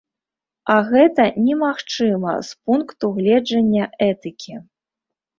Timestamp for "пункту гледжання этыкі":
2.69-4.57